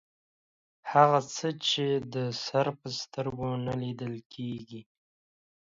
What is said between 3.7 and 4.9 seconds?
لیدل کیږي